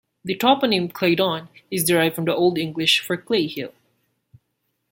[0.25, 3.71] The toponym "Claydon" is derived from the Old English for "clay hill".